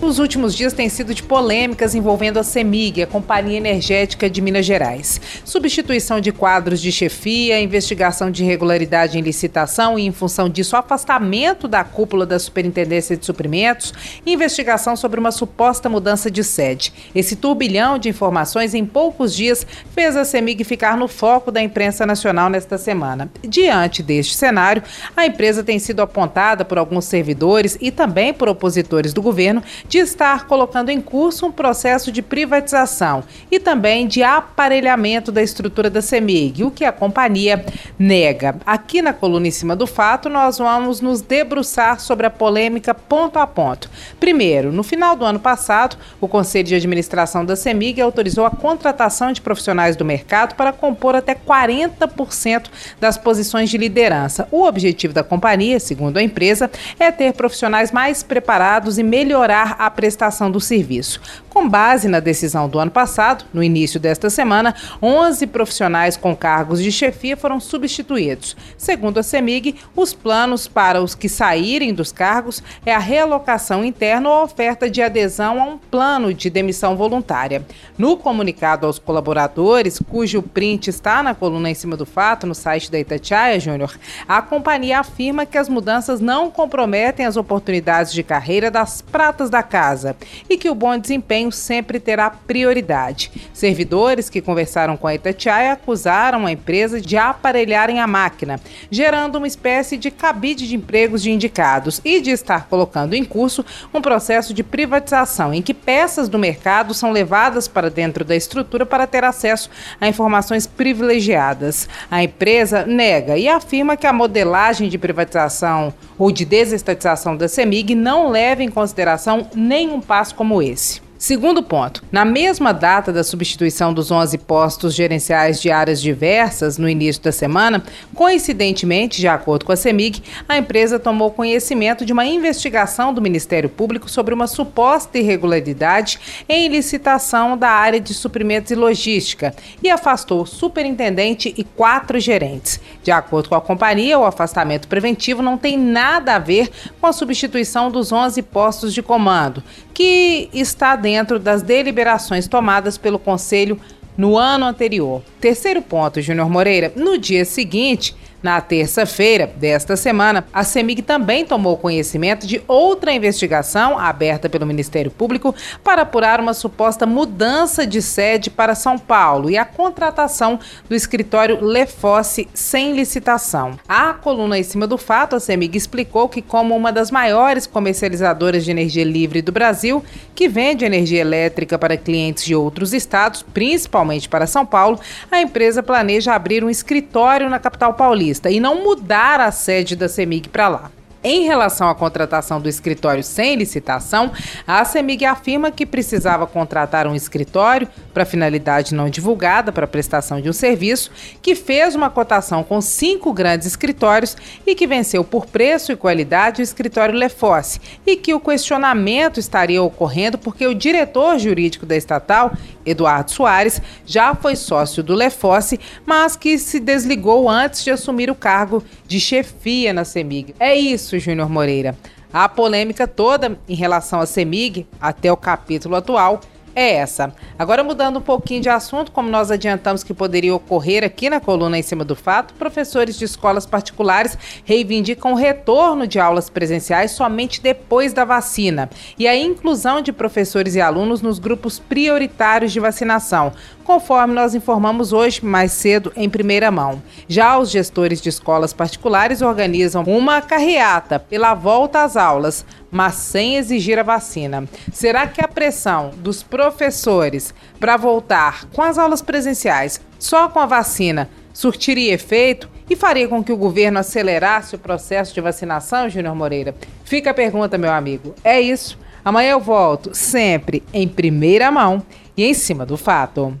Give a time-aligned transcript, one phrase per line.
[0.00, 4.66] Os últimos dias têm sido de polêmicas envolvendo a CEMIG, a Companhia Energética de Minas
[4.66, 5.18] Gerais.
[5.42, 11.66] Substituição de quadros de chefia, investigação de irregularidade em licitação e, em função disso, afastamento
[11.66, 13.94] da cúpula da Superintendência de Suprimentos
[14.26, 16.92] investigação sobre uma suposta mudança de sede.
[17.14, 22.04] Esse turbilhão de informações em poucos dias fez a CEMIG ficar no foco da imprensa
[22.04, 23.30] nacional nesta semana.
[23.42, 24.82] Diante deste cenário,
[25.16, 29.98] a empresa tem sido apontada por alguns servidores e também por opositores do governo de
[29.98, 36.02] estar colocando em curso um processo de privatização e também de aparelhamento da estrutura da
[36.02, 37.64] CEMIG, o que a companhia
[37.98, 38.56] nega.
[38.66, 43.38] Aqui na coluna em cima do fato, nós vamos nos debruçar sobre a polêmica ponto
[43.38, 43.90] a ponto.
[44.18, 49.32] Primeiro, no final do ano passado, o Conselho de Administração da CEMIG autorizou a contratação
[49.32, 52.66] de profissionais do mercado para compor até 40%
[53.00, 54.48] das posições de liderança.
[54.50, 59.90] O objetivo da companhia, segundo a empresa, é ter profissionais mais preparados e melhorar a
[59.90, 61.20] prestação do serviço.
[61.48, 66.82] Com base na decisão do ano passado, no início desta semana, 11 profissionais com cargos
[66.82, 68.56] de chefia foram substituídos.
[68.76, 74.28] Segundo a CEMIG, os planos para os que saírem dos cargos é a realocação interna
[74.28, 77.64] ou oferta de adesão a um plano de demissão voluntária.
[77.96, 82.90] No comunicado aos colaboradores, cujo print está na coluna em cima do fato no site
[82.90, 88.70] da Itatiaia Júnior, a companhia afirma que as mudanças não comprometem as oportunidades de carreira
[88.70, 90.16] das pratas da casa
[90.48, 93.30] e que o bom desempenho sempre terá prioridade.
[93.52, 98.58] Servidores que conversaram com a Itatiaia acusaram a empresa de aparelharem a máquina,
[98.90, 103.64] gerando uma espécie de cabide de empregos de indicados e de estar colocando em curso
[103.92, 108.86] um processo de privatização em que peças do mercado são levadas para dentro da estrutura
[108.86, 109.68] para ter acesso
[110.00, 111.88] a informações privilegiadas.
[112.10, 117.94] A empresa nega e afirma que a modelagem de privatização ou de desestatização da CEMIG
[117.94, 121.05] não leva em consideração nenhum passo como esse.
[121.18, 126.86] Segundo ponto, na mesma data da substituição dos 11 postos gerenciais de áreas diversas no
[126.86, 127.82] início da semana,
[128.14, 133.70] coincidentemente, de acordo com a CEMIG, a empresa tomou conhecimento de uma investigação do Ministério
[133.70, 140.42] Público sobre uma suposta irregularidade em licitação da área de suprimentos e logística e afastou
[140.42, 142.78] o superintendente e quatro gerentes.
[143.02, 147.12] De acordo com a companhia, o afastamento preventivo não tem nada a ver com a
[147.12, 149.62] substituição dos 11 postos de comando,
[149.94, 153.78] que está dentro das deliberações tomadas pelo Conselho
[154.16, 155.22] no ano anterior.
[155.40, 156.92] Terceiro ponto, Júnior Moreira.
[156.96, 158.12] No dia seguinte,
[158.42, 165.10] na terça-feira desta semana, a CEMIG também tomou conhecimento de outra investigação aberta pelo Ministério
[165.10, 170.94] Público para apurar uma suposta mudança de sede para São Paulo e a contratação do
[170.94, 173.78] escritório Lefosse sem licitação.
[173.88, 178.64] A coluna em cima do fato, a CEMIG explicou que, como uma das maiores comercializadoras
[178.64, 180.04] de energia livre do Brasil,
[180.34, 185.82] que vende energia elétrica para clientes de outros estados, principalmente para São Paulo, a empresa
[185.82, 190.68] planeja abrir um escritório na capital paulista e não mudar a sede da CEMIG para
[190.68, 190.90] lá.
[191.28, 194.30] Em relação à contratação do escritório sem licitação,
[194.64, 200.48] a CEMIG afirma que precisava contratar um escritório para finalidade não divulgada para prestação de
[200.48, 201.10] um serviço,
[201.42, 206.60] que fez uma cotação com cinco grandes escritórios e que venceu por preço e qualidade
[206.60, 212.52] o escritório Lefosse, e que o questionamento estaria ocorrendo porque o diretor jurídico da estatal,
[212.86, 218.34] Eduardo Soares, já foi sócio do Lefosse, mas que se desligou antes de assumir o
[218.34, 220.54] cargo de chefia na CEMIG.
[220.58, 221.96] É isso, Júnior Moreira.
[222.32, 226.40] A polêmica toda em relação à CEMIG, até o capítulo atual,
[226.76, 227.32] é essa.
[227.58, 231.78] Agora, mudando um pouquinho de assunto, como nós adiantamos que poderia ocorrer aqui na coluna
[231.78, 237.62] em cima do fato, professores de escolas particulares reivindicam o retorno de aulas presenciais somente
[237.62, 243.54] depois da vacina e a inclusão de professores e alunos nos grupos prioritários de vacinação,
[243.82, 247.00] conforme nós informamos hoje mais cedo em primeira mão.
[247.26, 253.56] Já os gestores de escolas particulares organizam uma carreata pela volta às aulas, mas sem
[253.56, 254.64] exigir a vacina.
[254.92, 260.66] Será que a pressão dos professores para voltar com as aulas presenciais só com a
[260.66, 266.34] vacina surtiria efeito e faria com que o governo acelerasse o processo de vacinação, Júnior
[266.34, 266.74] Moreira?
[267.04, 268.34] Fica a pergunta, meu amigo.
[268.42, 268.98] É isso.
[269.24, 272.02] Amanhã eu volto, sempre em primeira mão
[272.36, 273.58] e em cima do fato.